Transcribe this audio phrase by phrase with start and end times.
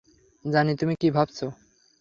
[0.45, 1.45] জানি তুমি কি ভাবছো।